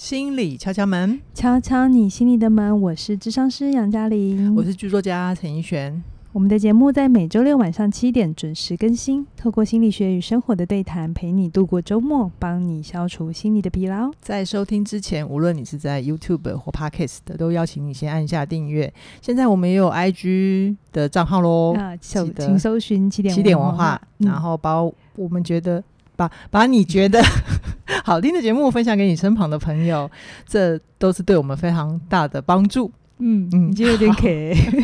[0.00, 2.80] 心理敲敲门，敲敲你心里的门。
[2.80, 6.02] 我是智商师杨嘉玲，我是剧作家陈奕璇。
[6.32, 14.10] 我们的节目在每周六晚上七点准时更新，透过心理学与生活的对谈，陪你度过周末，帮你消除心理的疲劳。
[14.22, 18.90] 在收听之前，无论你是在 YouTube 或 Podcast 的，都邀请你先按下订阅。
[19.20, 25.84] 现在我们也有 IG 的账号喽，啊，请搜寻起点起点文化，嗯、然后把我们觉得
[26.20, 27.22] 把把你觉得。
[28.04, 30.08] 好听的节目分享给你身旁的朋友，
[30.46, 32.90] 这都是对我们非常大的帮助。
[33.18, 34.28] 嗯嗯，已经有点可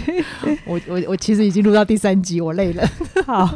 [0.66, 2.84] 我我我其实已经录到第三集，我累了。
[3.24, 3.48] 好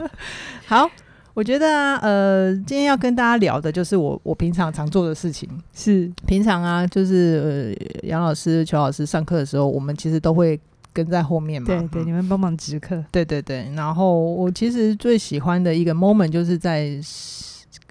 [0.66, 0.88] 好，
[1.34, 5.48] 我觉得啊，呃，今天要跟大家聊的就是我我平常常做的事情。
[5.74, 10.58] 是平常啊，就是呃，杨老师、邱老师上课的时候，我们其实都会
[10.92, 11.66] 跟在后面嘛。
[11.66, 13.04] 对对，你们帮忙值课。
[13.10, 16.96] 对对对，然后我其实最喜欢的一个 moment 就是在。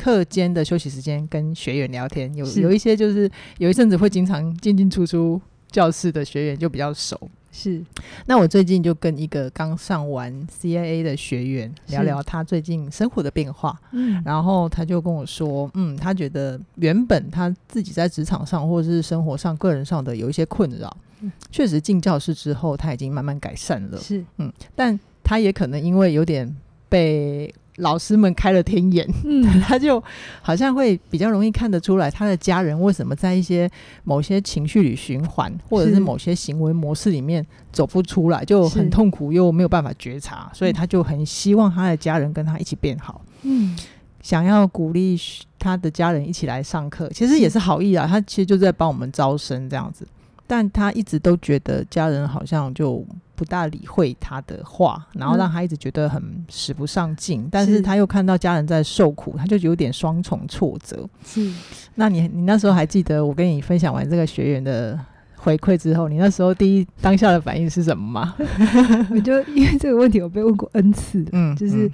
[0.02, 7.20] 课间的休息时间跟学员聊天，有有一些就是有一阵子会经常进进出出教室的学员就比较熟。
[7.51, 7.84] 是，
[8.27, 13.77] 那我最近就跟一个刚上完 CIA 的学员聊聊他最近生活的变化。
[13.91, 23.98] 嗯，然后他就跟我说，嗯，他觉得原本他自己在职场上或者是生活上、个人上的有一些困扰，嗯，确实进教室之后他已经慢慢改善了。
[23.98, 26.55] 是，嗯，但他也可能因为有点
[26.88, 27.54] 被。
[27.80, 30.02] 老师们开了天眼，嗯， 他就
[30.41, 33.70] 好像会比较容易看得出来，他的家人为什么在一些
[34.04, 43.76] 某些情绪里循环，或者是某些行为模式里面走不出来，就很痛苦又没有办法觉察，所以他就很希望他的家人跟他一起变好，嗯，
[44.22, 45.20] 想要鼓励
[45.57, 50.07] 他的家人一起来上课，其实也是好意啊，他其实就在帮我们招生这样子，
[50.46, 53.05] 但他一直都觉得家人好像就。
[53.40, 61.07] 不大理会他的话，然后让他一直觉得很使不上劲，嗯、但是他又看到家人在受苦，他就有点双重挫折。
[61.23, 61.49] 是，
[61.95, 65.00] 那你你那时候还记得我跟你分享完这个学员的
[65.41, 68.35] 回馈之后，你那时候第一当下的反应是什么吗？
[69.09, 71.85] 我就因为这个问题，我被问过 N 次，嗯，就是。
[71.88, 71.91] 嗯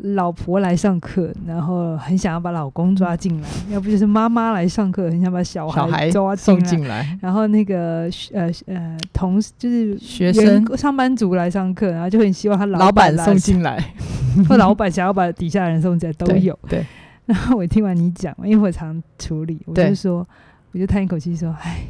[0.00, 7.18] 老婆来上课，然后很想要把老公抓进来；要不就是妈妈来上课，很想把小孩抓进来，进来。
[7.22, 13.82] 然后那个呃呃同事就是学生上班族来上课，然后就很希望他老板送进来，
[14.46, 16.58] 或老板想要把底下的人送进来都有。
[16.68, 16.80] 对。
[16.80, 16.86] 对
[17.24, 20.26] 然后我听完你讲，因为我常处理，我就说，
[20.72, 21.86] 我就叹一口气说：“唉，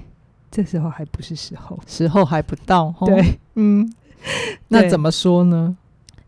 [0.56, 3.92] 这时候还不是时候，时候还不到。”对，嗯，
[4.68, 5.76] 那怎么说呢？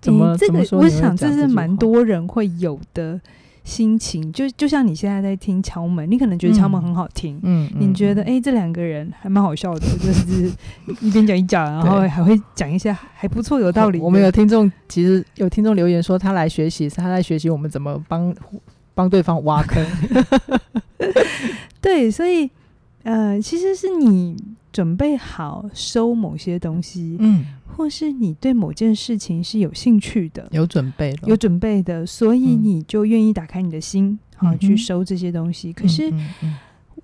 [0.03, 0.37] 怎么？
[0.37, 3.19] 这个我想这是蛮多人会有的
[3.65, 10.53] 心情，就就像你现在在听敲门，你可能觉得敲门很好听，嗯，你觉得哎、欸，这两个人还蛮好笑的， 就是
[11.00, 13.99] 一边讲一讲，然后还会讲一些还不错有道理。
[13.99, 18.34] 我们有听众，其实有听众留言说，他来学习，是他在学习我们怎么帮
[18.93, 19.83] 帮对方挖坑。
[21.81, 22.50] 对，所以
[23.09, 24.37] 呃，其实是你
[24.71, 27.47] 准备好收某些东西，嗯。
[27.77, 35.71] 或是你对某件事情是有兴趣的，有准备的，有准备的，所以你就愿意打开你的心，好、嗯、去收这些东西。
[35.71, 36.13] 嗯、可是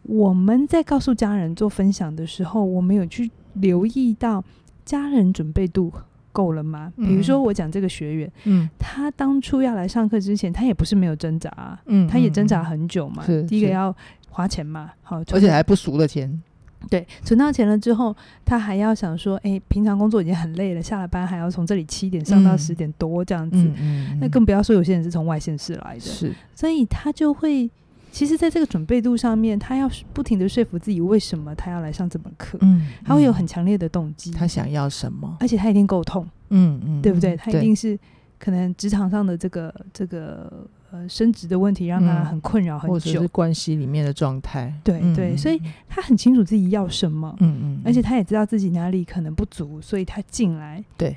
[0.02, 4.42] 我们在告诉家人做分享的时候，我们有去留意到
[4.84, 5.92] 家人准备度
[6.32, 6.92] 够了吗？
[6.96, 13.24] 嗯、比如说我讲这个学员，嗯，他当初要来上课之前，他也不是没有挣扎，嗯，他也挣扎很久嘛。
[13.24, 13.94] 是第一个要
[14.34, 16.42] 花钱嘛，好，而且还不俗的钱。
[16.90, 18.14] 对，存到钱了之后，
[18.44, 27.70] 他还要想说，哎，平常工作已经很累了，下了班还要从这里七点上到十点多这样子，嗯嗯嗯、那更不要说有些人是从外县市来的，是，所以他就会，
[28.12, 37.34] 其实在这个准备度上面，他要不停的说服自己，为什么他要来上这门课，嗯，他会有很强烈的动机，他想要什么，而且他一定够痛，嗯嗯，对不对？
[37.34, 37.98] 他一定是
[38.38, 40.66] 可能职场上的这个这个。
[40.90, 44.72] 呃，升职的问题让他很困扰很久，或者是关系里面的状态。
[44.84, 51.16] 对对，所以他很清楚自己要什么，嗯嗯，而且他也知道自己哪里可能不足，所以他进来对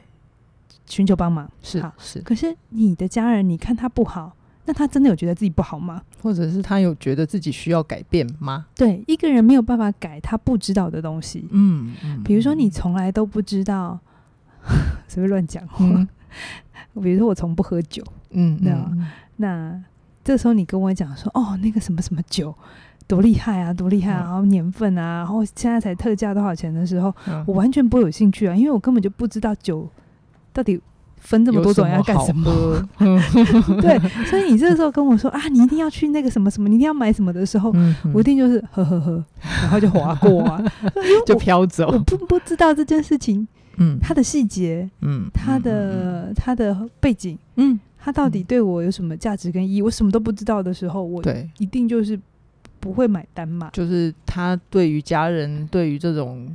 [0.87, 1.47] 寻求帮忙。
[1.61, 4.35] 是是，可是你的家人，你看他不好，
[4.65, 6.01] 那他真的有觉得自己不好吗？
[6.23, 8.65] 或者是他有觉得自己需要改变吗？
[8.73, 11.47] 对，一个人没有办法改他不知道的东西。
[11.51, 13.99] 嗯嗯，比如说你从来都不知道，
[15.07, 15.85] 随便乱讲话。
[17.01, 18.91] 比如说我从不喝酒，嗯，对吧？
[19.37, 19.79] 那
[20.23, 22.53] 这时候你跟我讲说，哦，那个什么什么酒
[23.07, 27.13] 多厉害啊，多厉害啊，然后年份啊，然后现在才特价多少钱的时候，
[27.45, 29.87] 我完全不会有兴趣啊，因为我根本就不知道酒
[30.51, 30.79] 到底
[31.15, 32.51] 分这么多种要干什么。
[33.81, 37.73] 对，所以你这个时候跟我说啊，你一定要去那个什么什么，你一定要买什么的时候，
[38.13, 39.23] 我一定就是喝喝喝，
[39.61, 40.61] 然后就划过啊，
[41.25, 43.47] 就飘走，我不不知道这件事情。
[43.77, 49.81] 嗯，他的细节，嗯，他的他的背景，嗯，他到底对我有什么价值跟意义？
[49.81, 51.23] 我什么都不知道的时候，我
[51.57, 52.19] 一定就是
[52.79, 53.69] 不会买单嘛。
[53.73, 56.47] 就是他对于家人，对于这种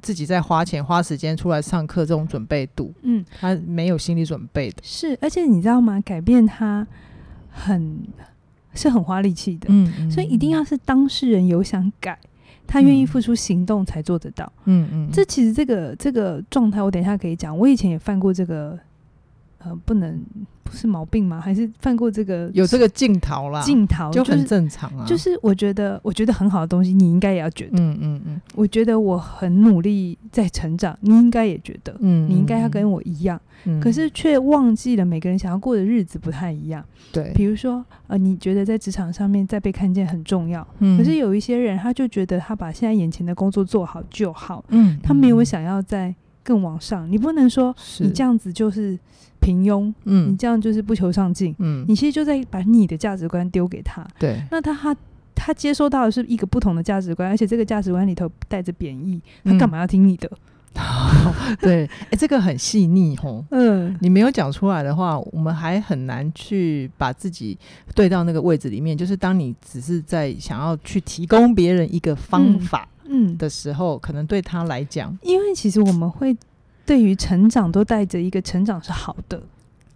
[0.00, 4.76] 自己在花钱花时间出来上课这种准备度，嗯，他没有心理准备的。
[4.82, 6.00] 是，而且你知道吗？
[6.00, 6.86] 改变他
[7.50, 7.98] 很
[8.74, 12.18] 是很花力气的，嗯，嗯，所以一定要是当事人有想改。
[12.68, 14.52] 他愿意付出行动才做得到。
[14.66, 17.56] 嗯嗯，这其实这个这个状态，我等一下可以讲。
[17.58, 18.78] 我以前也犯过这个，
[19.58, 20.22] 呃，不能。
[20.70, 21.40] 不是毛病吗？
[21.40, 22.50] 还是犯过这个？
[22.52, 25.06] 有这个镜头啦，镜头就很正常啊。
[25.06, 27.78] 就是我觉得，我觉得很好的东西，你应该也要觉得。
[27.80, 28.40] 嗯嗯嗯。
[28.54, 31.96] 我觉得我很努力在成长，你应该也觉得。
[32.00, 32.28] 嗯。
[32.28, 33.40] 你应该要跟我一样。
[33.64, 33.80] 嗯。
[33.80, 36.84] 可是却忘记了每个人想要过的日子不太一样。
[37.10, 37.32] 对。
[37.34, 40.68] 比如说，呃，你觉得在职场上面再被看见很重要。
[40.80, 40.98] 嗯。
[40.98, 44.62] 可是有一些人，他就觉得他把现在眼前的工作做好就好。
[44.68, 44.98] 嗯。
[45.02, 46.14] 他没有想要再
[46.48, 47.10] 更往上。
[47.12, 48.98] 你不能说你这样子就是。
[49.40, 54.96] 平庸，嗯，你这样就是不求上进，嗯，你其实就在把你的价值观丢给他，对，那他他
[55.32, 60.28] 他接收到的是一个不同的价值观，而且这个价值观里头带着贬义，他干嘛要听你的？
[60.74, 67.56] 嗯、 对，哎、欸，这个很细腻吼， 嗯，你没有讲出来的话，我们还很难去把自己
[67.94, 68.96] 对到那个位置里面。
[68.96, 72.97] 就是当你只是在想要去提供别人一个方法，嗯
[73.36, 76.36] 的时候，嗯、可能对他来讲，因为其实我们会。
[76.86, 79.38] 对于成长都带着一个成长是好的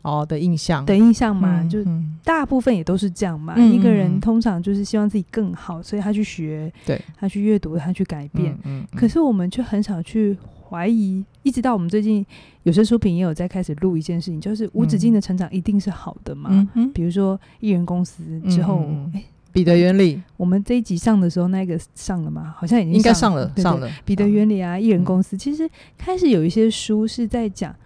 [0.03, 1.79] 哦的印象的印象嘛，嗯、就
[2.23, 3.55] 大部分也都是这样嘛。
[3.57, 8.53] 嗯、一个人通常就是希望自己更好，所以他去学，对，他去阅读，他去改变。
[8.65, 10.37] 嗯嗯嗯、可是我们却很少去
[10.69, 12.27] 怀疑，一直到我们最近
[12.65, 16.51] 有声书评也有在开始录一件事情，就是无止境的成长一定是好的嘛？
[16.53, 22.55] 嗯嗯、比如说艺人公司之后，嗯嗯彼得原理，我们这一集上的时候，那个上了吗？
[22.57, 23.89] 好像已经应该上了，上了。
[24.03, 25.69] 彼得原理啊，艺人公司，其实
[25.99, 27.77] 开始有一些书是在讲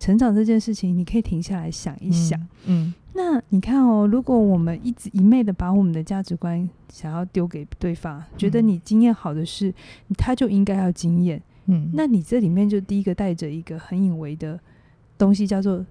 [0.00, 2.38] 成长这件事情，你可以停下来想一想。
[2.66, 9.72] 嗯，那你看哦，如果我们一直一昧的把我们的价值观想要丢给对方，觉得你经验好的事，
[10.18, 11.40] 他就应该要经验。
[11.66, 14.58] 嗯，那你这里面就第一个带着一个很隐微的
[15.16, 15.86] 东西，叫做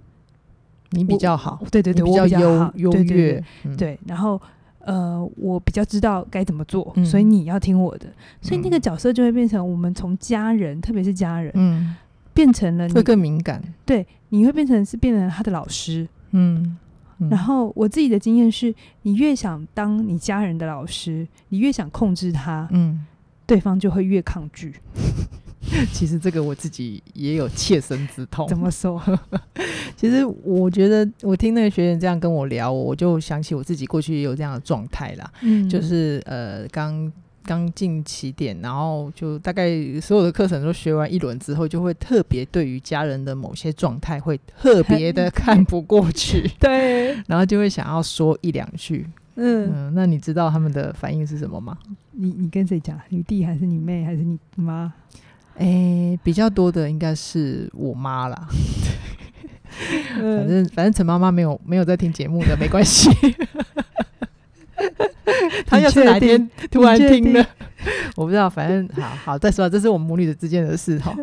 [0.89, 1.63] 你比较好。
[1.71, 3.41] 对对对，比较优优越。
[3.77, 4.41] 对，然后。
[4.85, 8.07] 呃，我比较知道该怎么做，嗯、所以你要听我的。
[8.41, 11.95] 所以那个角色就会变成我们从家人，嗯、特别是家人，嗯，
[12.33, 13.61] 变成了你会更敏感。
[13.85, 16.77] 对，你会变成是变成他的老师，嗯。
[17.19, 18.73] 嗯，然后我自己的经验是，
[19.03, 23.05] 你越想当你家人的老师，你越想控制他，嗯，
[23.45, 24.73] 对方就会越抗拒。
[25.91, 28.47] 其实这个我自己也有切身之痛。
[28.47, 29.01] 怎么说？
[29.95, 35.31] 其实我觉得，我听那个学员这样跟我聊，我就想起我自己过去也有这样的状态啦。
[35.41, 37.11] 嗯，就是呃，刚
[37.43, 39.69] 刚进起点，然后就大概
[39.99, 46.49] 所有的课程都学完一轮之后，就会特别对于家人的某些状态会特别的 看不过去。
[46.59, 49.07] 对，然后就会想要说一两句。
[49.35, 51.77] 嗯，嗯，那你知道他们的反应是什么吗？
[52.11, 52.99] 你你跟谁讲？
[53.09, 54.91] 你弟还是你妹还是你妈？
[55.57, 58.47] 诶、欸，比较多的应该是我妈啦。
[60.15, 63.09] 反正反正陈妈妈没有没有在听节目的，没关系。
[65.65, 67.45] 她要是哪天突然听了，
[68.15, 68.49] 我不知道。
[68.49, 71.15] 反正好好再说，这是我们母女的之间的事哈。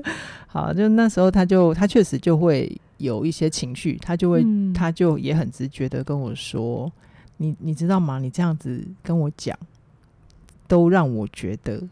[0.47, 4.43] 好，就那时候，她就她确实就会有一些情绪，她就会
[4.73, 6.91] 她、嗯、就也很直觉的跟我说
[7.37, 8.19] ：“你你知道吗？
[8.19, 9.57] 你这样子跟我讲，
[10.67, 11.83] 都让我觉得。”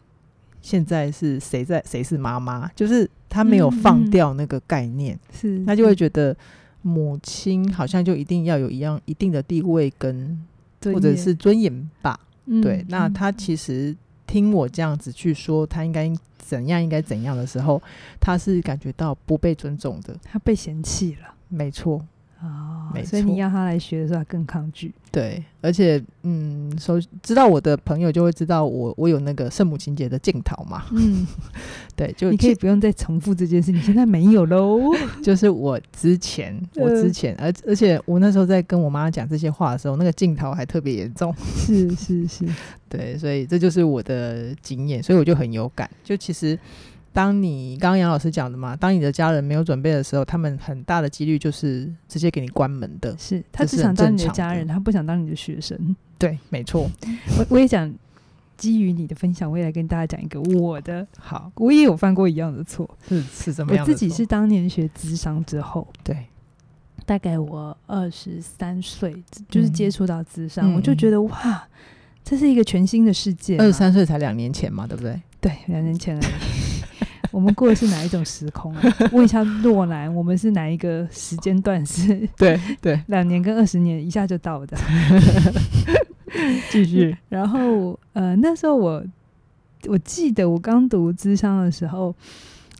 [0.67, 1.81] 现在是谁在？
[1.87, 2.67] 谁是妈妈？
[2.75, 6.35] 就是他没有放掉那个概念，是他就会觉得
[6.81, 10.37] 母亲好像就一定要有一样一定的地位跟
[10.83, 12.19] 或者是尊严吧？
[12.61, 17.81] 对，那他其实听我这样子去说，他应该怎样，应该怎样的时候，
[18.19, 22.05] 他是感觉到不被尊重的，他被嫌弃了，没错。
[22.41, 24.93] 哦，没错，所以你要他来学的时候，他更抗拒。
[25.11, 30.85] 对，而且，嗯，首知道我的朋友就会知道我，我有那个圣母情节的镜头嘛。
[30.91, 31.25] 嗯，
[31.95, 34.79] 对，就你可以不用再重复这件事，你现在没有喽。
[35.23, 41.33] 就是我之前， 我之前，而而且我那时候在跟我妈讲这些话的时候，那个镜头还特别严重。
[41.37, 42.45] 是是是，
[42.89, 45.89] 对，所以这就是我的经验，所以我就很有感。
[46.03, 46.57] 就其实。
[47.17, 53.17] 当你刚刚杨老师讲的嘛，当你的家人没有准备的时候，他们很大的几率就是直接给你关门的。
[53.17, 55.95] 是他只想当你的家人，他不想当你的学生。
[56.19, 56.87] 对，没错。
[57.39, 57.91] 我我也想
[58.55, 61.07] 基于你的分享，我也来跟大家讲一个我的。
[61.17, 62.87] 好，我也有犯过一样的错。
[63.09, 63.91] 是是怎么样的？
[63.91, 66.27] 我自己是当年学智商之后，对，
[67.03, 71.67] 大概我二十三岁就是接触到智商，嗯、我就觉得哇，
[72.23, 73.57] 这是一个全新的世界。
[73.57, 75.19] 二十三岁才两年前嘛，对不对？
[75.41, 76.66] 对，两年前而已。
[77.37, 78.81] 我们过的是哪一种时空啊？
[79.13, 81.85] 问一下诺兰，我们是哪一个时间段？
[81.85, 82.27] 是？
[82.35, 84.75] 对对， 两年跟二十年一下就到的。
[86.71, 87.15] 继续。
[87.29, 89.05] 然后呃，那时候我
[89.85, 92.11] 我记得我刚读智商的时候，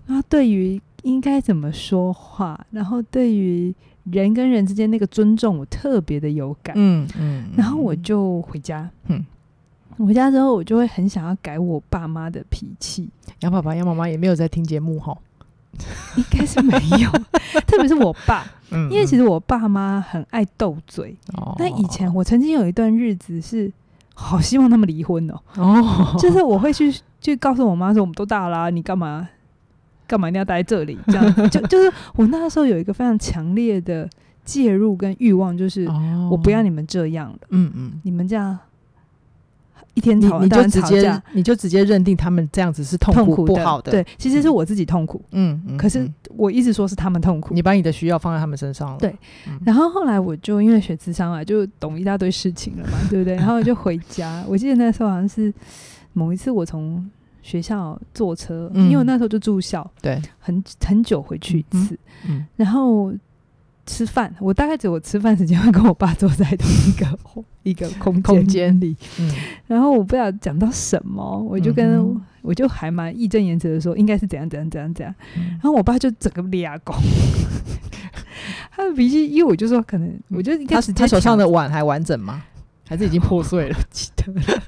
[0.08, 3.72] 然后对于应该怎么说话，然后对于
[4.06, 6.74] 人跟人之间那个尊重，我特别的有感。
[6.76, 7.46] 嗯嗯。
[7.56, 8.90] 然后我就回家。
[9.06, 9.24] 嗯。
[10.06, 13.10] 回家之后，我就会很想要改我爸妈的脾气。
[13.40, 15.18] 杨爸爸、杨妈妈也没有在听节目哈，
[16.16, 17.10] 应该是没有。
[17.66, 21.16] 特别是我爸，因为其实我爸妈很爱斗嘴。
[21.34, 21.56] 哦。
[21.60, 23.72] 那以前我曾经有一段日子是
[24.14, 25.40] 好希望他们离婚哦。
[25.56, 26.16] 哦。
[26.18, 29.28] 就是我会去去告诉我妈说，我们都大了，你干嘛
[30.08, 30.98] 干嘛一定要待在这里？
[31.08, 34.10] 这样 就就是我那时候有一个非常强烈的
[34.46, 35.88] 介入跟欲望，就是
[36.32, 37.48] 我不要你们这样的。
[37.50, 38.00] 嗯嗯。
[38.04, 38.58] 你们这样。
[39.98, 49.16] 一天吵，你就直接你就直接认定他们这样子是痛苦不好的，对，其实是我自己痛苦，嗯，可是我一直说是他们痛苦，你把你的需要放在他们身上了，对。
[49.66, 53.36] 然后后来我就因为学智商啊，就懂一大堆事情了嘛，对不对？
[53.38, 55.52] 然后我就回家，我记得那时候好像是
[56.14, 57.04] 某一次我从
[57.42, 61.98] 学校坐车，因为我那时候就住校，对，很很久回去一次，
[62.30, 63.12] 嗯，然后。
[63.88, 67.20] 吃饭，我大概只有我吃饭时间会跟我爸坐在同一个
[67.64, 69.32] 一个空空间里，嗯，
[69.66, 76.96] 然后我不知道讲到什么，我就跟、嗯、我就还蛮义正言辞的说应该是怎样怎样怎样怎样，嗯、然后我爸就整个俩拱，
[78.76, 82.44] 他的脾气，因为我就说可能，我就他他手上的碗还完整吗？
[82.88, 83.78] 还是已经破碎了？
[83.90, 84.64] 记得了。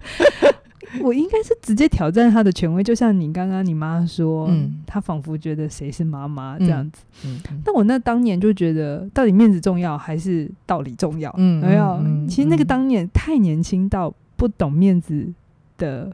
[1.03, 7.03] 我应该是直接挑战他的权威，就像你刚刚你妈说，嗯，他仿佛觉得谁是妈妈这样子。
[7.25, 11.31] 嗯，但我那当年就觉得，到底面子重要还是道理重要？
[11.38, 12.01] 嗯，没有。
[12.27, 15.31] 其实那个当年太年轻到不懂面子
[15.77, 16.12] 的，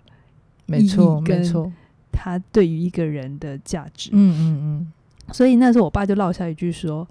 [0.65, 1.72] 没错，没错。
[2.12, 4.88] 他对于一个人的价值，嗯嗯嗯。
[5.32, 7.08] 所以那时候我爸就落下一句说：“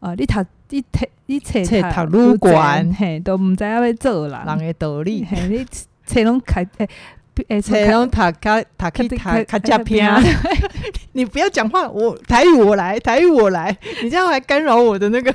[0.00, 5.24] 啊，你他你他你切他路管，嘿，都唔知要要做啦，人的道理。”
[6.06, 6.88] 切拢开诶
[7.48, 10.10] 诶，切拢塔卡塔卡塔卡加偏，
[11.12, 15.34] 你不要讲话，我台语我来，台语我来，你这样还干扰我的那个，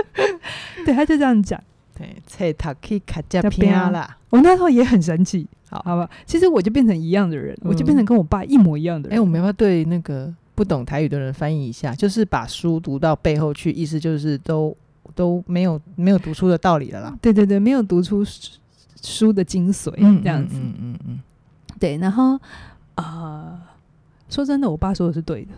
[0.86, 1.62] 对，他就这样讲，
[1.94, 4.16] 对，切塔卡卡加片啦。
[4.30, 9.18] 我那时候也很生气，好好吧，其实我就变成一样的人，我就变成跟我爸一模一样的人。
[9.18, 14.74] 哎，我们要不要对那个不懂台语的人翻译一下，就是把书读到背后去，意思就是都
[15.14, 17.14] 都没有没有读书的道理了啦。
[17.20, 18.24] 对对对，没有读出。
[19.02, 19.90] 书的精髓，
[20.22, 21.20] 这样子，嗯嗯嗯，嗯，
[21.78, 22.34] 对，然后
[22.94, 23.04] 啊。
[23.04, 23.60] 呃
[24.30, 25.52] 说真的，我爸说的是对的。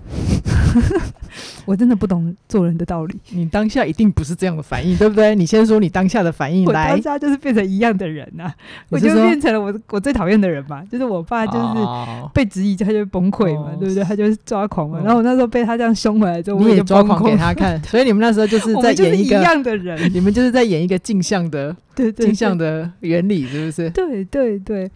[1.65, 3.15] 我真的不懂做人的道理。
[3.31, 5.35] 你当下一定不是这样的反应，对不对？
[5.35, 6.91] 你先说你当下的反应来。
[6.91, 8.55] 我当下就是变成一样的人呐、啊，
[8.89, 10.83] 我就变成了我我最讨厌的人嘛。
[10.91, 11.87] 就是我爸，就是
[12.35, 14.03] 被质疑他就崩溃嘛，哦、对不对？
[14.03, 14.99] 他就是抓狂嘛。
[14.99, 17.81] 哦、然后我那时候被他这样凶回来之后，我也抓狂给他看。
[17.85, 23.91] 所以你们那时候就是在演一个一样的人，你们就是在演一个镜像的对镜像的原理，是不是？
[23.91, 24.91] 对对对。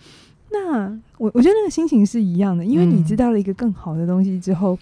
[0.52, 0.87] 那
[1.19, 4.78] 我我觉得那个心情是一样的，因为你知道了一个更好的东西之后，嗯、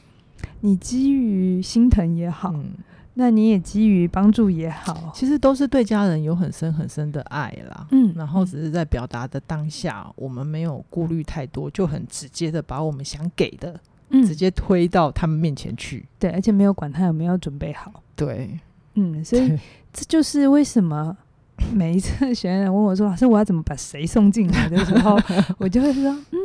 [0.62, 2.72] 你基于心疼也好，嗯、
[3.14, 7.86] 那你也基于帮助也好，其实都是对家人有很深很深的爱啦。
[7.90, 13.78] 嗯，然后只是在表达的当下，我们没有顾虑太多，就很直接的把我们想给的，
[14.08, 16.06] 嗯、直接推到他们面前去。
[16.18, 18.02] 对，而且没有管他有没有准备好。
[18.16, 18.58] 对，
[18.94, 19.58] 嗯，所以
[19.92, 21.16] 这就是为什么。
[21.72, 25.16] 每一次学员问我说：“老师，我要怎么把谁送进来的时候，
[25.58, 26.38] 我就会说：嗯，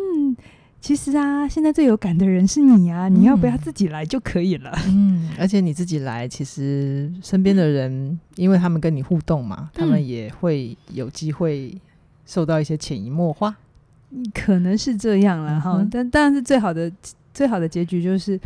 [0.79, 4.71] 其实啊，现在最有感的人是你啊，你要不要自己来就可以了？
[4.87, 11.75] 嗯，而且你自己来，其实身边的人，因为他们跟你互动嘛，他们也会有机会
[12.25, 13.55] 受到一些潜移默化，
[14.33, 15.85] 可能是这样了哈。
[15.91, 16.91] 但当然是最好的，
[17.33, 18.39] 最好的结局就是。”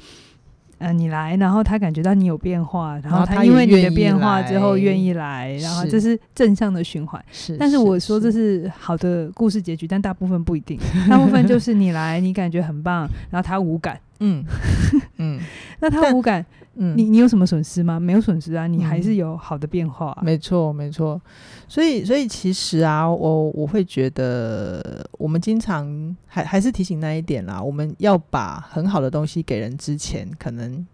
[0.82, 7.24] 呃，你来，然后他感觉到你有变化，然后他因为你的变化之后愿意来，然后这是正向的循环。
[7.32, 14.00] 是，但是我说这是好的故事结局，但大部分不一定，大部分就是你来，你感觉很棒，然后他无感。
[14.22, 14.46] 嗯
[15.18, 15.40] 嗯，
[15.82, 16.46] 那他无感。
[16.76, 18.00] 嗯，你你有什么损失吗？
[18.00, 20.22] 没有损失啊，你还是有好的变化啊。
[20.24, 21.22] 没错，没错。
[21.68, 30.88] 所以，所以其实啊，我我会觉得，我们经常还还是提醒那一点啦，我们要把很好的东西给人之前，可能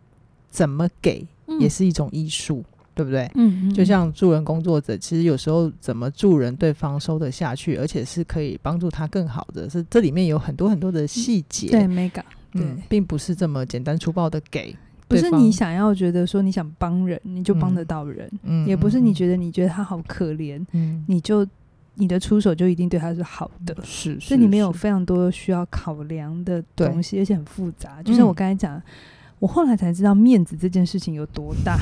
[0.50, 1.24] 怎么给
[1.60, 3.30] 也是一种艺术，嗯、对不对？
[3.36, 11.70] 嗯，就像助人工作者，其实有时候怎么助人，对方收得下去，而且是可以帮助他更好的，是这里面有很多很多的细节。
[11.70, 11.86] 对
[12.54, 14.76] 嗯，并不是这么简单粗暴的给。
[15.08, 21.48] 不是你想要觉得说你想帮人，你就帮得到人，嗯，也不是你觉得你觉得他好可怜，嗯，你就
[21.96, 28.04] 你的出手就一定对他是好的，是，是，这里面有非常多需要考量的东西，而且很复杂。
[28.04, 28.82] 就像我刚才讲，
[29.40, 31.80] 我后来才知道面子这件事情有多大，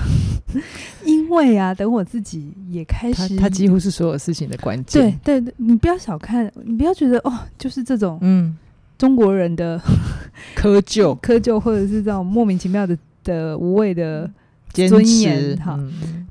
[1.03, 5.19] 因为啊，等我自己也开始，他，他几乎是所有事情的关键。
[5.23, 8.55] 对对对，你不要小看，你不要觉得哦，就是这种嗯，
[8.97, 9.79] 中国人的
[10.55, 14.29] 苛臼、苛臼，或者是这种莫名其妙的的无谓的
[14.71, 15.55] 尊严。
[15.57, 15.79] 哈，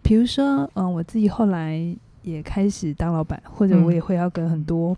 [0.03, 1.79] 比如说，嗯，我自己后来
[2.23, 4.97] 也开始当老板，或者我也会要跟很多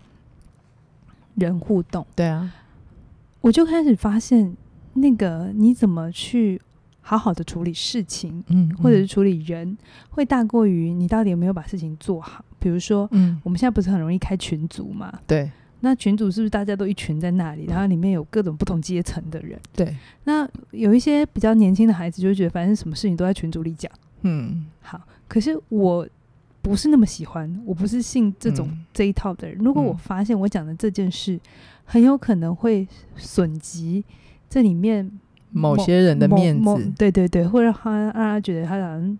[1.35, 2.05] 人互动。
[2.15, 2.51] 对啊，
[3.41, 4.55] 我就开始发现。
[4.99, 6.59] 那个你怎么去
[7.01, 9.77] 好好的处理事情，嗯，或者是处理人，
[10.09, 12.43] 会大过于你到底有没有把事情做好。
[12.57, 15.13] 比如说，嗯，我们现在不是很容易开群组嘛？
[15.27, 15.51] 对。
[15.87, 19.59] 那群组是不是大家都一群在那里，然后里面有各种不同阶层的人？
[19.73, 19.95] 对。
[20.25, 23.91] 那有一些比较年轻的孩子就会觉得，反正什么事情都在群组里讲。
[24.21, 24.65] 嗯。
[24.81, 26.07] 好，可是我
[26.61, 29.57] 不是那么喜欢，我不是信这种这一套的人。
[29.59, 31.39] 如果我发现我讲的这件事
[31.85, 34.03] 很有可能会损及。
[34.49, 35.11] 这里面
[35.51, 39.19] 某，某些人的面子，对对对，会让他让他觉得他好像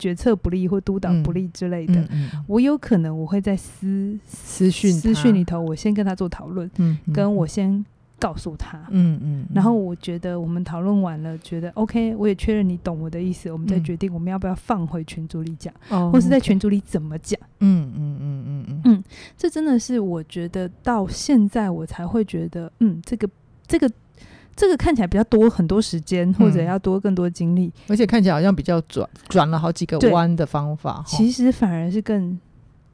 [0.00, 2.02] 决策不利或督导不利之类的。
[2.48, 6.68] 我有可能我会在私私讯私讯里头，我先跟他做讨论，
[7.12, 7.84] 跟我先
[8.18, 17.38] 告诉他，嗯嗯，嗯然后我觉得我们讨论完了，觉得 OK，我也确认你懂我的意思，我们再决定我们要不要放回群组里讲，嗯、或是在群组里怎么讲。
[17.60, 19.04] 嗯嗯嗯嗯嗯嗯，
[19.36, 23.28] 这真的是我觉得到现在我才会觉得，嗯，这个
[23.66, 23.90] 这个。
[24.60, 31.02] 这个看起来比较多很多时间，或者要多更多精力，而且看起来好像比较转转了好几个弯的方法。
[31.06, 32.38] 其实反而是更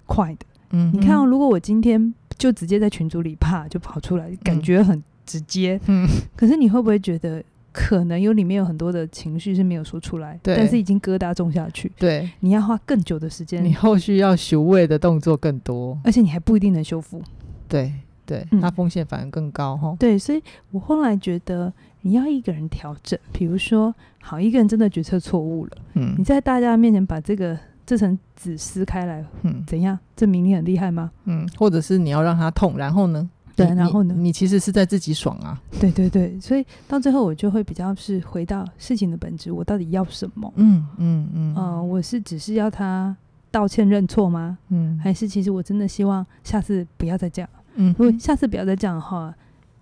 [0.07, 0.47] 快的。
[0.71, 5.81] 嗯，你看哦，如果我今天就直接在群组里啪就跑出来，感觉很直接。
[5.89, 6.07] 嗯，
[6.37, 7.43] 可是你会不会觉得
[7.73, 11.91] 可能有里面有很多的情绪是没有说出来，但是已经疙瘩种下去。
[11.99, 17.21] 对，你要花更久的时间，你后续要修位的动作更多，而且你还不一定能修复。
[17.67, 17.93] 对。
[18.27, 19.97] 对，它风险反而更高哈、嗯。
[19.97, 20.43] 对，所以
[20.73, 27.57] 我后来觉得，你要一个人调整，比如说，好，一个人真的决策错误了，嗯，你在大家面前把这个
[27.87, 31.11] 这层纸撕开来，嗯，怎样证明你很厉害吗？
[31.25, 33.31] 嗯，或者是你要让他痛，然后呢？
[33.55, 34.15] 对，然后呢？
[34.19, 35.59] 你其实是在自己爽啊。
[35.81, 40.53] 对对对，所以到最后我就会比较是回到事情的本质，我到底要什么？
[40.57, 43.17] 嗯嗯嗯，呃，我是只是要他
[43.51, 44.59] 道歉认错吗？
[44.69, 47.49] 嗯，还是其实我真的希望下次不要再这样。
[47.77, 49.35] 嗯，如果下次不要再这样的话，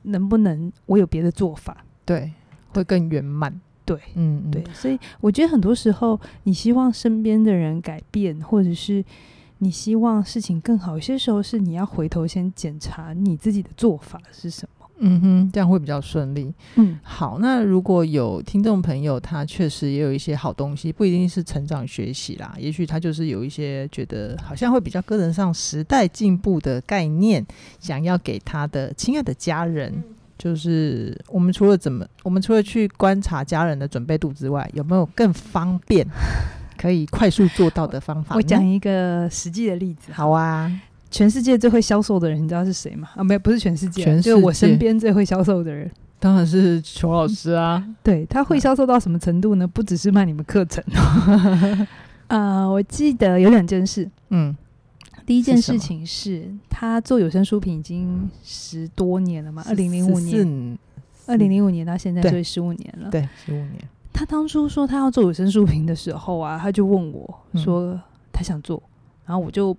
[0.02, 1.84] 能不能我有别的做法？
[2.04, 2.32] 对，
[2.72, 3.60] 会更圆满。
[3.86, 9.04] 对，嗯，对，所以我觉得很多时候，你希望身边的人改变，或者是
[9.58, 14.73] 你希望事情更好，有些时候是你要回头先检查你自己的做法是什么。
[14.98, 16.54] 嗯哼，这样会比较顺利。
[16.76, 27.44] 嗯，好，那如果有听众朋友，他确实也有一些好东西，不一定是成长学习啦，也许他就是有一些觉得好像会比较跟得上时代进步的概念，
[27.80, 29.92] 想要给他的亲爱的家人，
[30.38, 36.06] 就是我们除了怎么，我们除了去观察家人的准备度之外，有没有更方便
[36.78, 38.36] 可以快速做到的方法？
[38.36, 40.12] 我讲一个实际的例子。
[40.12, 40.70] 好啊。
[41.14, 43.08] 全世界最会销售的人，你知道是谁吗？
[43.14, 47.80] 啊，没有，不是全世界，全世界就是我身边最会销售的人，当然是裘老师啊。
[47.86, 49.64] 嗯、 对，他会销售到什么程度呢？
[49.64, 50.82] 不只是卖你们课程。
[50.92, 51.86] 啊、
[52.66, 54.10] 呃，我记得有两件事。
[54.30, 54.56] 嗯，
[55.24, 60.76] 第一件事情是他做有声书评已经十多年了嘛，二零零五年，
[61.26, 63.08] 二零零五年到现在所以十五年了。
[63.08, 63.78] 对，十五年。
[64.12, 67.96] 他当初说他要做有声书评的时候啊，他就问我说
[68.32, 68.90] 他想做，嗯、
[69.26, 69.76] 然后我就。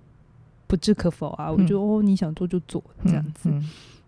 [0.66, 1.50] 不置可否啊！
[1.50, 3.50] 我就、嗯、哦，你想做就做这样子，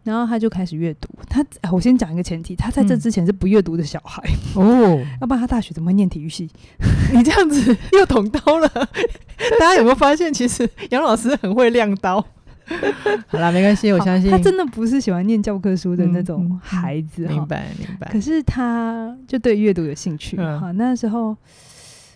[0.05, 1.09] 然后他就开始阅读。
[1.29, 4.23] 他，我先讲一个前提，他在这之前是不阅读的小孩、
[4.57, 5.07] 嗯、哦。
[5.21, 6.49] 要不然他大学怎么会念体育系？
[7.13, 8.69] 你这样子 又捅刀了。
[8.69, 12.25] 大家有没有发现，其实杨老师很会亮刀？
[13.29, 17.27] 好啦，没关系，我相信他真的不是喜欢念教科书的那种孩子。
[17.27, 18.11] 明白、嗯，明白。
[18.13, 20.37] 可是他就对阅读有兴趣。
[20.39, 21.35] 嗯、好，那时候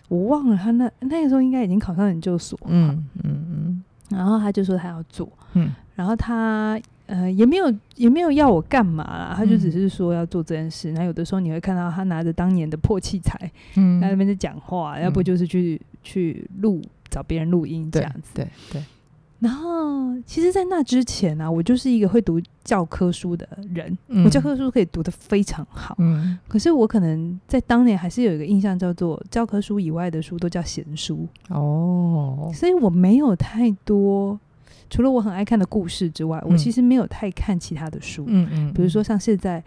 [0.09, 2.59] 我忘了他那那个时候应该已经考上研究所。
[2.67, 3.47] 嗯嗯
[4.13, 10.93] 然后他就说他要做，嗯，然后他呃也没有也没有要我干嘛啦，他就只是说要做这件事。
[10.93, 18.81] 那、嗯、有的时候你会看到他拿着当年的破器材，嗯，在那边在讲话，嗯、要不就是去去录找别人录音这样子，对对。
[18.81, 18.85] 对
[19.43, 25.97] 然后，其实，在那之前呢、啊，我就是一个会读教科书的人，嗯、我教科书可以读得非常好。
[25.99, 31.27] 嗯，可是我可能在当年还是有一个印象，叫做教科书以外的书都叫闲书。
[31.49, 34.39] 哦，所以我没有太多，
[34.89, 38.25] 除了我很爱看的故事之外，嗯、我其实没有太看其他的书。
[38.29, 39.61] 嗯嗯，比如说像现在，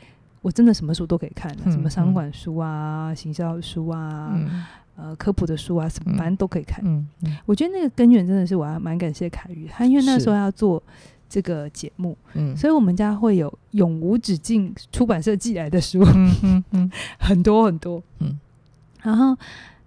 [0.45, 4.31] 我真的什么书都可以看，嗯、什么商管书啊、行销书啊。
[4.35, 4.63] 嗯。
[4.97, 6.79] 呃，科普的书啊，什么反正都可以看。
[6.85, 7.05] 嗯，
[7.45, 10.81] 我觉得那个根源真的是我还蛮感谢凯宇，他因为那时候要做
[11.27, 18.39] 这个节目，嗯，所以我们家会有永无止境出版社寄来的书，嗯嗯嗯， 很多很多，嗯，
[19.01, 19.37] 然后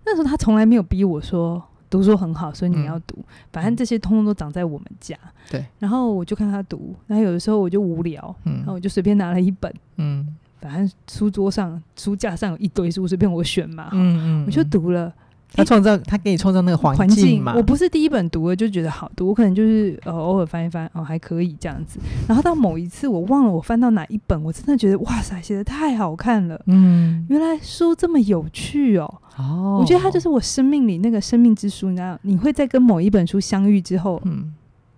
[0.04, 3.16] 那时候他从来没有逼我说读书很好，所以你要读，
[3.50, 5.16] 反正这些通通都长在我们家，
[5.48, 15.12] 对，然后我就看他读，然后有的时候我就无聊，嗯，然后我就随便拿了一本，嗯，反正书桌上书架上有一堆书，随便我选嘛，嗯嗯，我就读了。
[15.50, 17.54] 他创造，他给你创造那个环境嘛？
[17.56, 21.98] 我不是第一本读了就觉得好读，我可能就是呃偶尔翻一翻，哦还可以这样子。
[22.28, 26.60] 然后到某一次，我忘了我翻到哪一本，我真的觉得哇塞，写的太好看了。
[26.66, 29.14] 嗯，原来书这么有趣哦。
[29.38, 31.88] 哦，我觉得它就是我生命里那个生命之书。
[31.88, 34.52] 你知道，你会在跟某一本书相遇之后，嗯，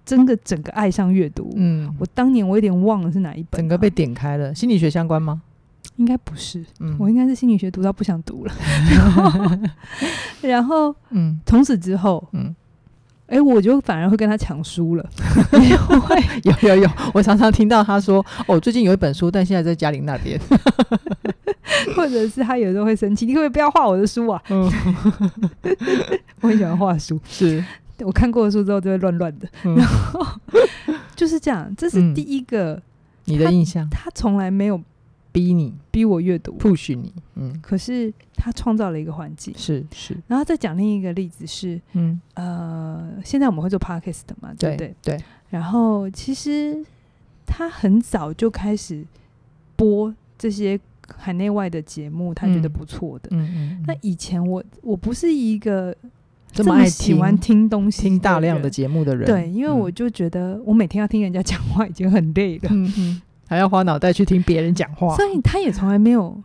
[0.05, 1.49] 真的整个爱上阅读。
[1.55, 4.53] 嗯，我当年我有点忘了是哪一本，整个被点开了。
[4.53, 5.43] 心理学相关吗？
[6.01, 8.55] 应该不是，嗯、我应该是心理学读到不想读了，
[8.91, 9.59] 然后，
[10.41, 12.57] 然后，嗯，从此之后，嗯，
[13.27, 15.07] 哎、欸，我就反而会跟他抢书了，
[16.43, 20.41] 有有有，我常常听到他说，哦，最近有一本书，但现在在嘉玲那边，
[21.95, 24.43] 或者是他有时候会生气，你可不可以不要画我的书啊？
[24.49, 24.73] 嗯、
[26.41, 27.63] 我很喜欢画书，是。
[27.99, 30.27] 我看过的书之后就会乱乱的，嗯、然后
[31.15, 32.83] 就是这样，这是第一个、嗯、
[33.27, 34.81] 你的印象，他从来没有。
[35.33, 37.57] 逼你，逼我阅读，push 你，嗯。
[37.63, 40.17] 可是他创造了一个环境，是是。
[40.27, 44.95] 然后再讲另一个例子是，嗯呃，现在我们会做 podcast 嘛，对不对？
[45.03, 45.19] 对。
[45.51, 46.85] 然后其实
[47.47, 49.05] 他很早就开始
[49.77, 50.79] 播这些
[51.17, 53.29] 海内外的节目，他觉得不错的。
[53.33, 53.85] 嗯嗯。
[53.87, 55.95] 那以前我我不是一个
[56.53, 62.69] 这么爱喜欢听东西、听大量的节目的人，对，因为我就觉得我每天要听人家讲话已经很累了。
[62.71, 63.23] 嗯嗯。
[63.51, 66.41] 还要花脑袋去听别人讲话，所以他也从来没有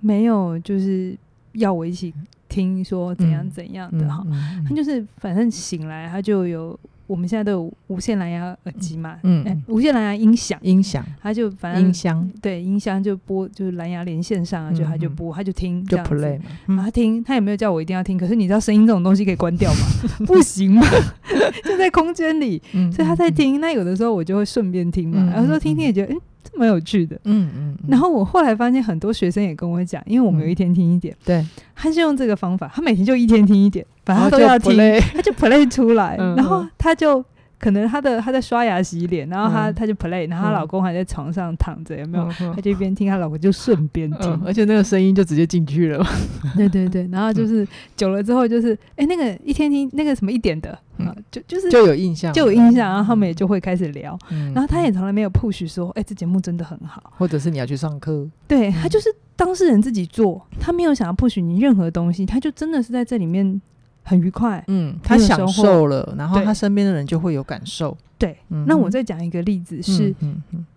[0.00, 1.14] 没有就是
[1.52, 2.14] 要我一起
[2.48, 4.24] 听说怎样怎样的哈，
[4.66, 6.78] 他就是反正醒来他就有。
[7.08, 19.78] 我们现在都有无线蓝牙耳机嘛，嗯，欸、无线蓝牙音响，音响，他就反正音箱，对，音箱就播，就是蓝牙连线上啊，就他就播，他就听，就 play 嘛，他听，他也没有叫我一定要听，可是你知道声音这种东西可以关掉吗？
[20.26, 20.82] 不行嘛，
[21.62, 22.60] 就在空间里，
[22.92, 26.12] 所以他在听，那有的时候我就会顺便听嘛，然后说听听也觉得，
[26.52, 26.56] 诶。
[26.58, 34.76] 蛮有趣的，嗯嗯，然后我后来发现很多学生也跟我讲，因为我们有一天听一点，对，他是用这个方法，他每天就一天听一点，反正都要听，
[35.14, 37.24] 他就 play 出来，然后他就
[37.58, 42.28] 可能她的她在刷牙洗脸，然后他他就 play，然后她老公还在床上躺着，有没有？
[42.54, 46.04] 他就一边听，她老公就顺便听，而且那个声音就直接进去了，
[46.56, 47.66] 对对对，然后就是
[47.96, 50.78] 久了之后就是，哎，那个一天听那个什么一点的。
[50.96, 54.18] 啊，就就是就有印象，就有印象，然后他们也就会开始聊，
[54.54, 63.60] 然后他也从来没有 push 说，哎，这节目真的很好，或者是你要去上课，对，他就是当事人自己做，他没有想要 push 你任何东西，他就真的是在这里面
[64.06, 68.38] 很愉快，嗯，他享受了，然后他身边的人就会有感受，对。
[68.66, 70.14] 那我再讲一个例子是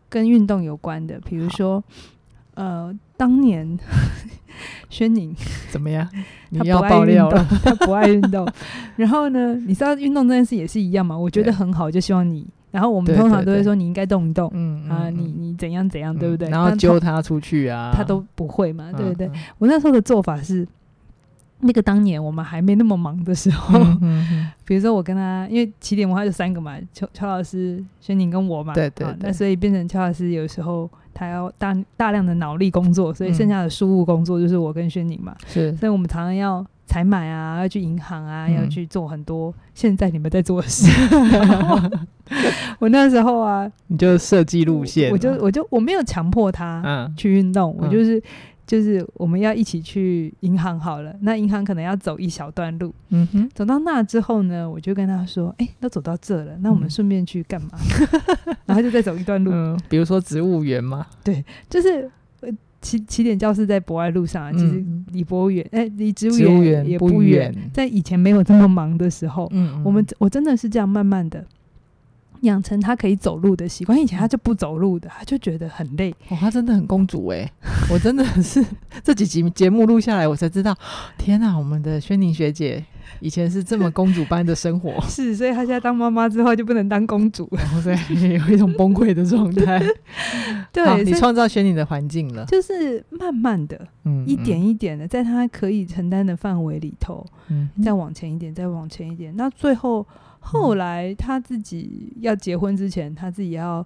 [0.10, 1.82] 跟运动有关的，比如说，
[2.56, 3.78] 呃，当年。
[4.90, 5.34] 轩宁
[5.72, 6.06] 怎么样？
[6.52, 8.46] 他不爱运动，他不爱运动。
[8.98, 11.18] 然后呢，你知道运动这件事也是一样嘛？
[11.18, 12.46] 我觉得很好，就希望你。
[12.72, 16.50] 然后我们通常都会说你应该动一动，嗯啊，你你怎样怎样，对不对？
[16.50, 19.32] 然后揪他出去啊，他都不会嘛，对不对？
[19.60, 20.68] 我那时候的做法是，
[21.62, 23.80] 那个当年我们还没那么忙的时候，
[24.66, 30.90] 比如说我跟他，因为起点文化就三个嘛，乔乔老师、轩宁跟我嘛，对对，那所以变成乔老师有时候。
[31.12, 35.36] 他要大大量的脑力工作，所以剩下的事务工作就是我跟轩宁嘛。
[35.46, 40.88] 是，所以我们常常要采买啊，要去银行啊，嗯、要去做很多现在你们在做的事。
[42.80, 48.22] 我那时候啊，你就设计路线我，我就我就我没有强迫他去运动，嗯、我就是。
[48.70, 57.70] 就是我们要一起去银行好了，那银行可能要走一小段路，嗯哼，走到那之后呢，我就跟他说，哎、欸，都走到这了，那我们顺便去干嘛？
[58.46, 62.08] 嗯、 然后就再走一段路，嗯、比如说植物园嘛，对，就是
[62.80, 71.44] 起起点教室在博爱路上，啊，其实离博物园，哎、欸，离植物园也不远，在以前没有这么忙的时候，嗯，我们我真的是这样慢慢的。
[72.42, 76.12] 养成他可以走路的习惯，以前他就不走路的，他就觉得很累。
[76.30, 77.52] 哦，他真的很公主哎！
[77.92, 78.64] 我真的是
[79.04, 80.76] 这几集节目录下来，我才知道，
[81.18, 82.84] 天哪，我们的轩宁学姐
[83.20, 85.00] 以前是这么公主般的生活。
[85.10, 89.82] 是，所以她现在当妈妈之后就不能当公主了，所以有一种崩溃的状态。
[90.72, 100.06] 对，你创造轩宁的环境了，就是慢慢的，嗯，一点一点的，在他可以承担的范围里头，嗯，再往前一点，再往前一点，那最后。
[100.40, 103.86] 后来他自己要结婚之前，他自己要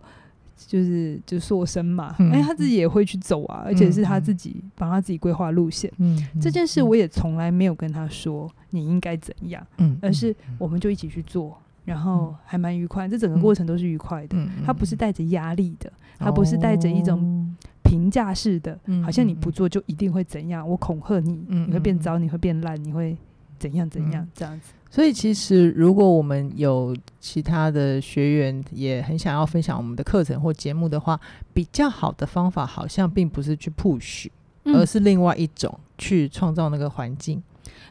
[0.56, 5.92] 就是就塑身嘛，哎，他自己也会去走啊，而且是他自己帮他自己规划路线。
[5.98, 14.38] 嗯，这件事我也从来没有跟他说你应该怎样，嗯，而是我们就一起去做，然后还蛮愉快，这整个过程都是愉快的。
[14.66, 23.18] 他不是带着压力的，他不是带着一种评价式的，好像你不做就一定会怎样，我恐吓你，你会变糟，你会变烂，你会
[23.60, 24.72] 怎样怎样这样子。
[24.94, 31.20] 所以其实如果我们有其他的学员也很想要分享我们的课程或节目的话，
[31.52, 34.28] 比较好的方法好像并不是去 push，
[34.66, 37.42] 而是另外一种去创造那个环境，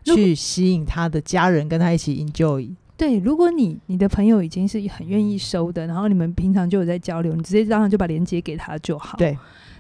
[0.05, 2.71] 去吸引他的家人跟他一起 enjoy。
[2.97, 9.19] 对，如果你你的朋友已经是很愿意收的，然后你们平常就有在交流，你直接当然就把链接给他就好。
[9.19, 9.37] 对。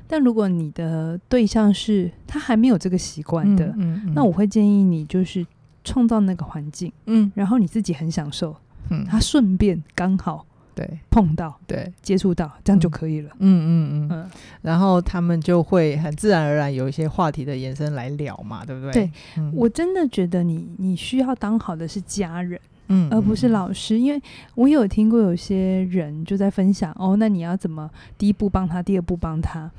[0.08, 5.46] 但如果你的对象是他还没有这个习惯的，嗯嗯嗯、那我会建议你就是
[5.84, 8.56] 创造那个环境，嗯，然后你自己很享受，
[8.90, 10.98] 嗯，他顺便刚好对。
[11.10, 11.92] 碰到对。
[12.00, 13.30] 接触到，这样就可以了。
[13.38, 13.62] 嗯。
[13.64, 14.30] 嗯嗯，嗯，
[14.62, 18.92] 然后他们就会很自然而然有一些话题的延伸来聊嘛，对不对？
[18.92, 22.60] 对，嗯、我真的觉得你你需要当好的是家人。
[22.88, 24.20] 嗯，而不是老师，因为
[24.54, 29.70] 我有听过有些人就在分享哦，那你要怎么第一步帮他，第二步帮他？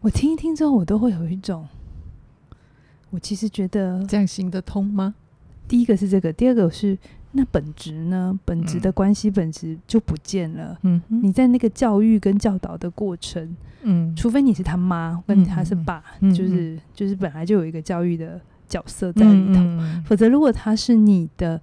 [0.00, 1.66] 我听一听之后，我都会有一种，
[3.10, 5.14] 我其实觉得这样行得通吗？
[5.68, 6.96] 第一个是这个，第二个是
[7.32, 8.38] 那本质呢？
[8.44, 10.78] 本质的关系本质就不见了。
[10.82, 21.60] 嗯，你在那个教育跟教导的过程，嗯，除非你是他妈，跟他是爸，嗯、就是就是本来就有一个教育的角色在里头，嗯、否则如果他是你的。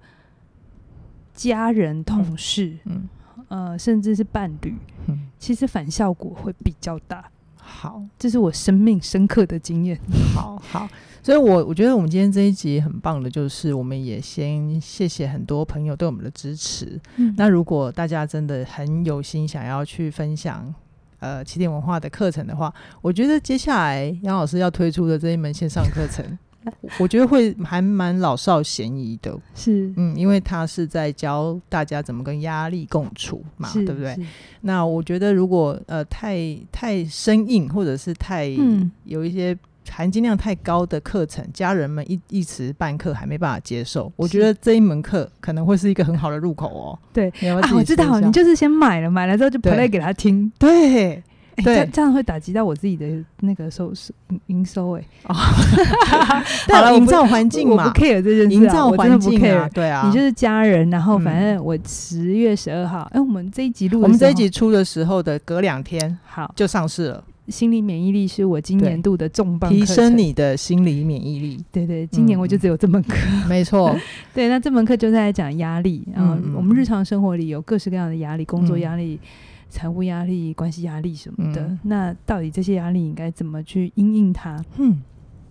[1.34, 3.08] 家人、同事，嗯，
[3.46, 4.74] 呃，甚至是伴侣，
[5.06, 7.30] 嗯，其实反效果会比较大。
[7.68, 10.00] 好，这是我生命深刻的经验。
[10.34, 10.88] 好好，
[11.22, 16.98] 所以我，我我觉得我们今天这一集很棒的，就是我们也先谢谢很多朋友对我们的支持。
[17.16, 20.74] 嗯，那如果大家真的很有心想要去分享，
[21.20, 26.24] 呃，起点文化的课程的话，我觉得接下来杨老师要推出的这一门线上课程。
[26.98, 34.18] 我觉得会还蛮老少咸宜的，是，嗯，因为他是在教大家怎么跟压力共处嘛，对不对？
[34.62, 39.56] 那我觉得如果呃太太生硬，或者是太、嗯、有一些
[39.88, 46.98] 含金量太高的课程，家人们一一时半刻还没办法接受，我觉得这一门课可能会是一个很好的入口哦。
[47.12, 51.22] 对，啊，我知道，你就是先买了，买了之后就 play 给他听，对。
[51.62, 53.06] 对，这这样会打击到我自己的
[53.40, 54.12] 那个收收
[54.46, 55.04] 营收哎。
[55.24, 59.40] 好了，营造环境嘛，我不 care 这件事，营造环境。
[59.72, 67.24] 对啊，你就是家人，然后反正我十月十二号，哎，我们这一集录，我们这一集出的时候的隔两天，好就上市了。
[67.48, 71.64] 心理免疫力是我今年度的重磅，提升你的心理免疫力。
[71.72, 73.16] 对对，今年我就只有这门课，
[73.48, 73.96] 没错。
[74.34, 79.18] 对，那这门课就在讲压力，然后我们日常生活里有各式各样的压力，工作压力。
[79.68, 84.62] 财务压力、关系压力什么的，嗯、那到底这些压力应该怎么去应应它？
[84.78, 85.02] 嗯，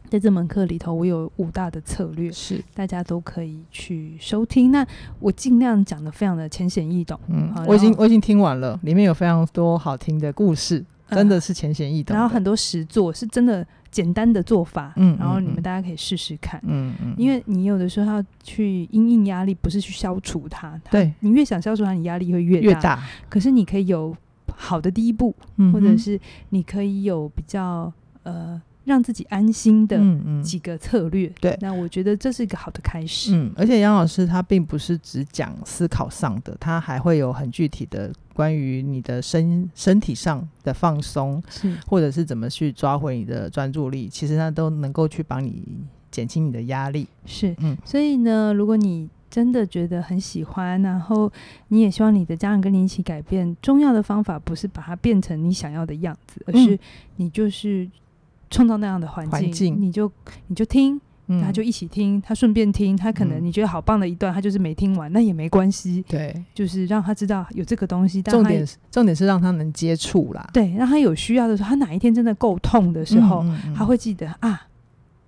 [0.10, 4.71] 在这门课里头，我有五大的策略，是大家都可以去收听。
[4.71, 4.86] 那
[5.19, 7.19] 我尽量讲的非常的浅显易懂。
[7.27, 12.19] 嗯，我已经我已经听完了，里面有非常多好听的故事，真的是浅显易懂、呃。
[12.19, 13.65] 然后很多实作是真的。
[13.89, 23.03] 简单的做法，嗯，然后你们大家可以试试看，嗯嗯，因为你有的时候要去因应压力，不是去消除它，对，你越想消除它，你压力会越大，越大。
[23.29, 24.15] 可是你可以有
[24.53, 27.91] 好的第一步，嗯，或者是你可以有比较
[28.23, 28.61] 呃。
[28.88, 30.00] 让自己安心的
[30.41, 33.36] 几个策略，嗯嗯、对，那我觉得这是一个好的开始。
[33.36, 47.06] 嗯，而且杨老师他并不是只讲思考上的，他还会有很具体的关于你的身身体上的放松，是或者是怎么去抓回你的专注力，其实他都能够去帮你减轻你的压力。
[47.26, 51.30] 是，嗯，所以呢，如果你真的觉得很喜欢，然后
[51.67, 56.80] 你也希望你的家人跟你一起改变，重要的方法不是把它变成你想要的样子，而是
[57.17, 57.86] 你就是。
[58.49, 60.12] 创造那样的环境，境你就
[60.47, 66.03] 你就听，嗯、他就一起听，他顺便听，他可能你觉得好棒的一段，他就是没听完，那也没关系。
[66.07, 68.21] 对，就是让他知道有这个东西。
[68.21, 70.49] 重点是重点是让他能接触啦。
[70.53, 74.67] 对，让他有需要的时候，他哪一天真的够痛的时候，他会记得啊，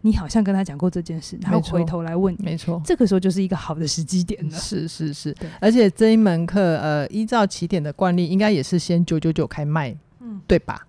[0.02, 2.46] 你好像跟他讲过这件事，然后回头来问你。
[2.46, 4.56] 没错，这个时候就是一个好的时机点了。
[4.58, 10.80] 是是是，而且这一门课，呃，依照起点的惯例，应该也是先九九九开卖，嗯，对吧？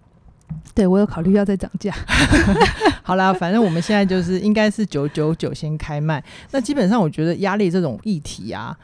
[0.75, 1.93] 对，我有考虑要再涨价。
[3.03, 6.23] 好啦，反正我们现在就是应该是九九九先开卖。
[6.53, 8.77] 那基本上我觉得压力这种议题啊，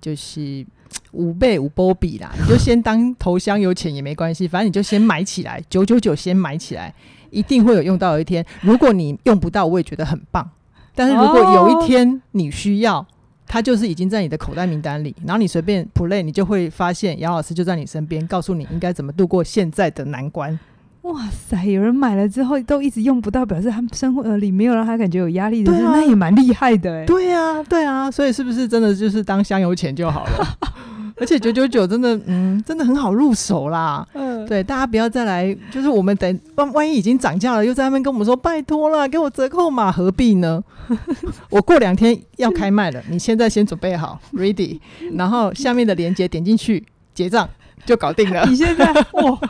[0.00, 0.64] 就是
[1.12, 6.94] 五倍五波比啦，你就先当头香有钱也没关系，反正你就先买起来，九九九先买起来，
[7.30, 8.44] 一定会有用到的一天。
[8.60, 10.48] 如果你用不到，我也觉得很棒。
[10.94, 13.04] 但是如果有一天你需要，
[13.46, 20.58] 它就是已经在你的口袋名单里，然后你随便 play，你就会发现杨老师就在你身边，告诉你应该怎么度过现在的难关。
[21.02, 27.04] 哇塞，有人买了之后都一直用不到，表示他们生活里没有让他感觉有压力的，对啊，那也蛮厉害的哎。
[27.04, 30.58] 对啊，对啊，所以是不是真的就是当香油钱就好了？
[31.18, 34.06] 而且九九九真的，嗯，真的很好入手啦。
[34.14, 40.62] 嗯，对，大家不要再来，就是我们等万万一已经涨价了，又在那边跟我们说拜托了，给我折扣嘛，何必呢？
[41.50, 44.80] 我过两天要开卖了，你现在先准备好，ready，
[45.14, 46.84] 然后下面的链接点进去
[47.14, 47.48] 结账
[47.84, 48.44] 就搞定了。
[48.50, 49.40] 你现在哇，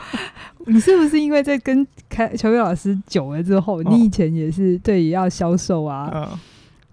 [0.67, 6.11] 你是不是因为在跟开乔伟老师久了之后，哦、你以前也是对于要销售啊？
[6.15, 6.39] 嗯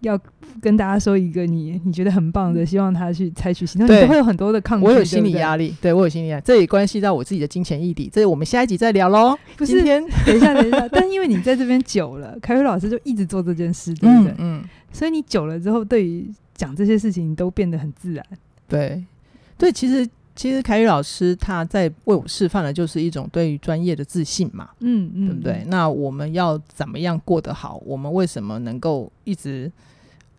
[0.02, 0.18] 要
[0.62, 4.86] 跟大家说一个你你觉得很棒的，希望他去采取行动，你都会有很多的抗拒。
[4.86, 8.10] 我有心理压力，对，对我有心理压力，这也关系到我自己的金钱议题。
[8.10, 9.38] 这我们下一集再聊喽。
[9.58, 10.88] 不是，等一下，等一下。
[10.88, 14.32] 但因为你在这边久了，凯伟老师就一直做这件事，对不对？
[14.38, 14.62] 嗯。
[14.62, 18.26] 嗯，所以你久了之后，对于讲这些事情都变得很自然。
[18.70, 19.04] 对，
[19.58, 20.08] 对，其实
[20.40, 24.70] 其实凯宇老师他在为我示范的，就是一种对于专业的自信嘛。
[24.80, 25.66] 嗯嗯，对不对？
[25.68, 27.76] 那我们要怎么样过得好？
[27.86, 29.70] 我们为什么能够一直？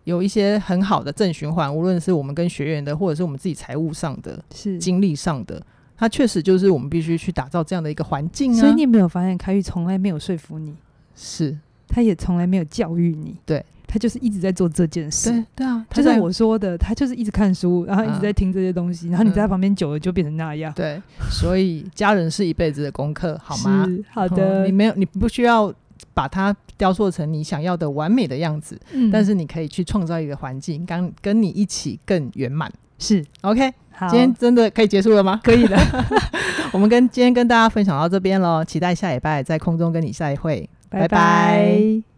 [0.05, 5.61] 有一些很好的正循环，无论是我们跟学员的，或者是我们自己财务上的、是经历上的，
[5.95, 8.59] 他确实就是我们必须去打造这样的一个环境啊。
[8.59, 10.73] 所以你有没有发现，凯宇从来没有说服你，
[11.15, 11.55] 是
[11.87, 15.29] 他也从来没有教育你，对他就是一直在做这件事。
[15.29, 20.71] 对对啊，就是我说的，他就是一直看书，然后一直在听这些东西，啊、然后你在他旁边久了就变成那样。
[20.73, 23.85] 对，所以家人是一辈子的功课，好吗？
[24.09, 25.73] 好的，你没有，你不需要。
[26.15, 32.69] 把它雕塑成你想要的完美的样子，嗯，但是你可以去创造一个环境，跟跟你一起更圆满。
[32.97, 35.39] 是 OK，好，今天真的可以结束了吗？
[35.43, 35.77] 可以的，
[36.73, 41.07] 我们跟今天跟大家分享到这边喽，期待下礼拜在空中跟你再会，拜拜。
[41.07, 42.10] 拜拜。